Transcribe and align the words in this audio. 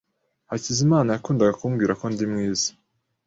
Hakizimana 0.49 1.09
yakundaga 1.11 1.57
kumbwira 1.59 1.93
ko 1.99 2.05
ndi 2.13 2.25
mwiza. 2.31 2.69